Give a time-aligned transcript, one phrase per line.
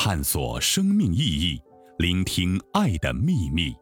[0.00, 1.60] 探索生命意义，
[1.98, 3.74] 聆听爱的秘密。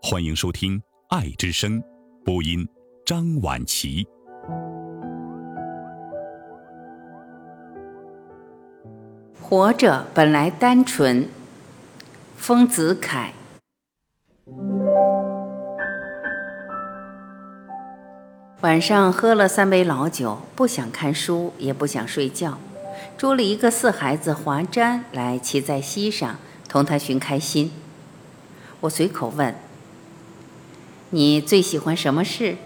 [0.00, 0.78] 欢迎收听
[1.10, 1.78] 《爱之声》，
[2.24, 2.66] 播音
[3.04, 4.08] 张婉琪。
[9.38, 11.28] 活着本来单纯。
[12.38, 13.34] 丰子恺。
[18.62, 22.58] 晚上喝了三杯老酒，不想看书，也不想睡觉，
[23.20, 26.38] 捉了一个四孩子华瞻来骑在膝上，
[26.70, 27.70] 同他寻开心。
[28.80, 29.54] 我随口问
[31.10, 32.56] ：“你最喜欢什么事？”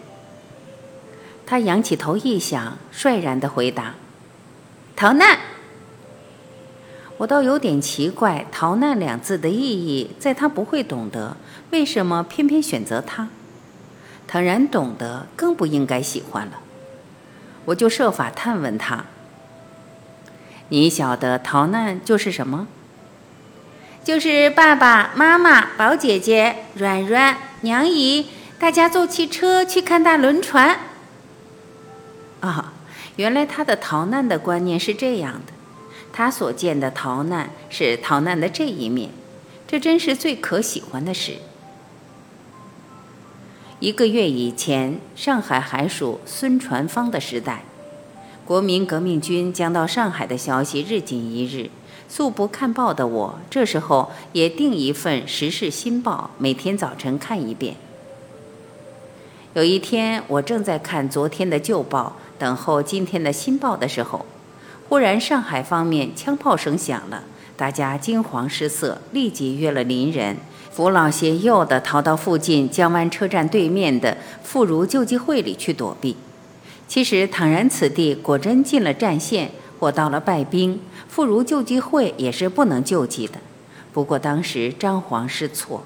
[1.44, 3.96] 他仰起头一想，率然的回答
[4.94, 5.40] ：“逃难。”
[7.18, 11.36] 我倒有点奇怪，“逃难”两字的意义，在他不会懂得，
[11.72, 13.28] 为什么偏偏选择他？
[14.28, 16.60] 倘然懂得，更不应该喜欢了。
[17.64, 19.06] 我就设法探问他
[20.74, 22.66] ：“你晓得逃难就是什么
[24.02, 28.26] ？”“就是爸爸妈妈、宝姐姐、软软、娘姨，
[28.58, 30.80] 大家坐汽车去看大轮船。”
[32.42, 32.72] 啊，
[33.14, 35.52] 原来他的逃难的观念是这样的。
[36.12, 39.10] 他所见的逃难是逃难的这一面，
[39.68, 41.34] 这真是最可喜欢的事。
[43.78, 47.64] 一个月以前，上海还属孙传芳的时代，
[48.46, 51.70] 国民革命军将到上海的消息日紧一日。
[52.06, 57.74] 素不看报的我，这时候也订一份《时事新报》，每天早晨看一遍。
[59.54, 64.26] 有一天，我正在看昨天的旧报，等候今天的新报的时候。
[64.90, 67.24] 忽然，上海方面枪炮声响了，
[67.56, 70.36] 大家惊慌失色，立即约了邻人，
[70.70, 76.14] 扶老携幼的逃到附近江湾车站对面的妇孺救济会里去躲避。
[76.86, 83.34] 其实，倘然此地果真进了战线，或到了败兵，妇孺救济会也是不能救济的。
[83.92, 85.84] 不过当时张皇失措，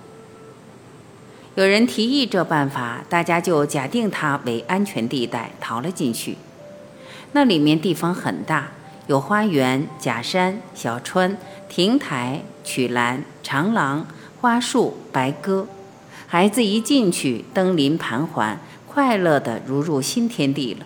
[1.54, 6.36] 有人提议这办法，大家就假定它为安全地带，逃了进去。
[7.32, 8.68] 那里面地方很大。
[9.06, 14.06] 有花园、假山、小川、亭台、曲栏、长廊、
[14.38, 15.66] 花树、白鸽，
[16.26, 20.84] 孩子一进去，登临盘桓，快乐的如入新天地了。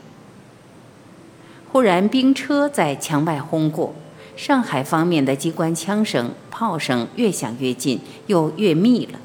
[1.72, 3.94] 忽然，兵车在墙外轰过，
[4.36, 9.18] 上海方面的机关枪声、炮声越响越近，又越密了。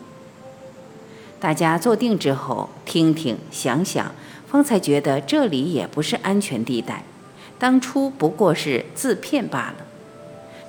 [1.41, 4.13] 大家坐定之后，听听想想，
[4.49, 7.03] 方才觉得这里也不是安全地带。
[7.59, 9.85] 当初不过是自骗罢了。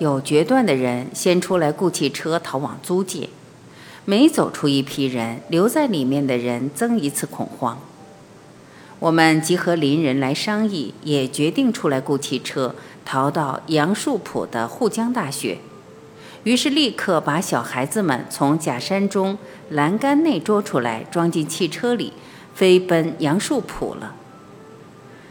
[0.01, 3.29] 有决断的人先出来雇汽车逃往租界，
[4.05, 7.79] 每走出一批人，留在里面的人增一次恐慌。
[9.01, 15.59] 我们集合邻人来商议，也决定出来雇汽车逃到杨树浦的沪江大学。
[16.43, 19.39] 于是立刻把小孩子们从假山中
[19.71, 22.13] 栏杆内捉出来，装进汽车里，
[22.55, 24.17] 飞奔杨树浦了。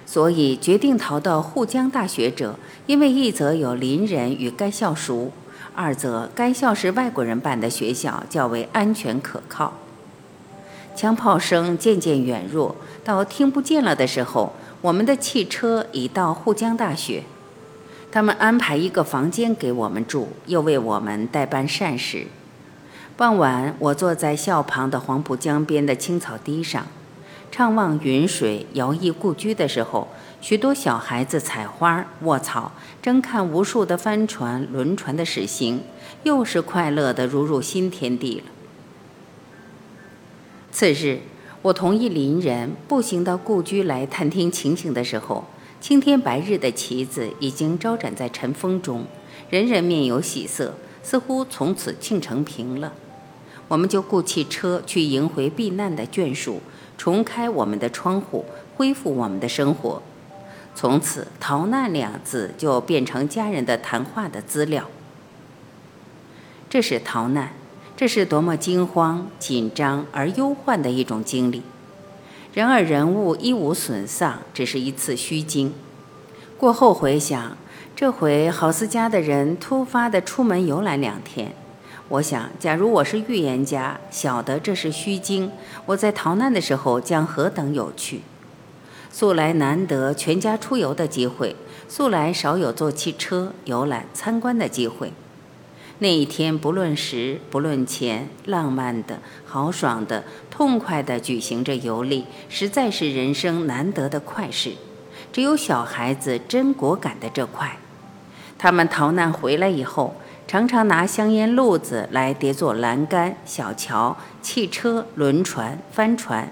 [0.05, 5.34] 所以决定逃到沪江大学者，因为一则有邻人与该校熟，
[5.75, 9.73] 二则该校是外国人办的学校，较为安全可靠。
[10.97, 17.22] 枪炮声渐渐远弱，到听不见了的时候，我们的汽车已到沪江大学。
[18.12, 22.25] 他们安排一个房间给我们住，又为我们代办膳食。
[23.16, 26.88] 傍晚，我坐在校旁的黄浦江边的青草堤上。
[27.53, 30.08] 怅望云水摇曳故居的时候，
[30.41, 32.72] 许多小孩子采花卧草，
[33.03, 35.81] 争看无数的帆船、轮船的驶行，
[36.24, 38.46] 又是快乐的如入新天地了。
[40.79, 41.17] 次日，
[41.63, 45.43] 我同一邻人步行到故居来探听情形的时候，
[45.81, 49.03] 青天白日的旗子已经招展在晨风中，
[49.49, 52.93] 人人面有喜色，似乎从此庆成平了。
[53.67, 56.61] 我们就雇汽车去迎回避难的眷属。
[56.95, 58.45] 重开我们的窗户，
[58.75, 60.03] 恢复我们的生活。
[60.75, 64.87] 从此，“逃难”两字就变成家人的谈话的资料。
[66.69, 67.53] 这是逃难，
[67.97, 71.64] 这是多么惊慌、紧张而忧患的一种经历。
[72.53, 75.73] 然而，人物一无损丧，只是一次虚惊。
[76.59, 77.58] 过后回想，
[77.96, 81.53] 这回郝思家的人突发的出门游览两天。
[82.09, 85.52] 我想，假如我是预言家，晓得这是虚惊，
[85.88, 88.22] 我在逃难的时候将何等有趣！
[89.11, 91.55] 素来难得全家出游的机会，
[91.90, 95.11] 素来少有坐汽车游览参观的机会。
[95.99, 104.73] 那一天，不论时，不论钱，浪漫的、豪爽的、痛快的举行着游历，实在是人生难得的快事。
[105.34, 107.78] 只有小孩子真果敢的这快。
[108.58, 110.16] 他们逃难回来以后。
[110.49, 116.50] 常常拿香烟路子来叠做栏杆、小桥、汽车、轮船、帆船，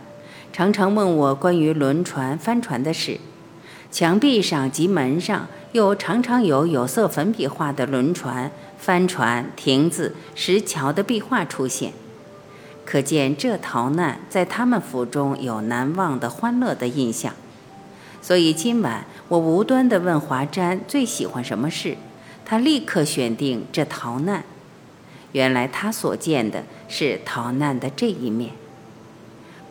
[0.51, 3.17] 常常问我关于轮船、帆船的事。
[3.91, 11.93] 墙壁上及门上又常常有有色粉笔画的轮船、帆船、亭子、石桥的壁画出现，
[12.85, 17.33] 可见这逃难在他们府中有难忘的欢乐的印象。
[18.21, 21.95] 所以今晚我无端地问华瞻最喜欢什么事，
[22.43, 24.43] 他立刻选定这逃难。
[25.31, 28.51] 原来他所见的是逃难的这一面。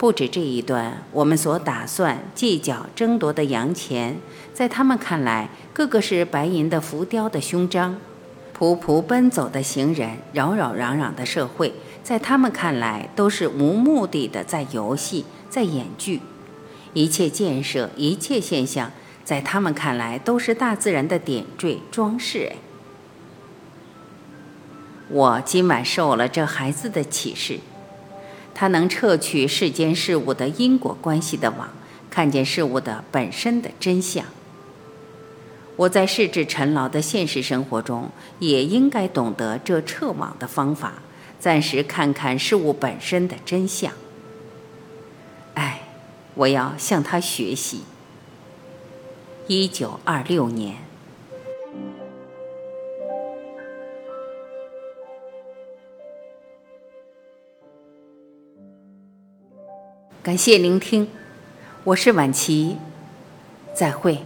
[0.04, 4.18] 不止这一段，我们所打算计较争夺的洋钱，
[4.52, 7.94] 在他们看来，个个是白银的浮雕的胸章；
[8.54, 11.72] 仆仆奔走的行人，扰扰攘攘的社会，
[12.02, 16.20] 在他们看来，都是无目的的在游戏，在演剧。
[16.92, 18.92] 一切建设，一切现象，
[19.24, 22.52] 在他们看来都是大自然的点缀装饰。
[25.08, 27.60] 我今晚受了这孩子的启示，
[28.54, 31.68] 他能撤去世间事物的因果关系的网，
[32.08, 34.24] 看见事物的本身的真相。
[35.76, 38.08] 我在世至尘劳的现实生活中，
[38.38, 41.02] 也应该懂得这撤网的方法，
[41.40, 43.92] 暂时看看事物本身的真相。
[45.54, 45.80] 哎
[46.34, 47.82] 我要向他学习。
[49.48, 50.76] 一九二六年，
[60.24, 61.06] 感谢聆听，
[61.84, 62.78] 我是晚琪，
[63.74, 64.22] 再会。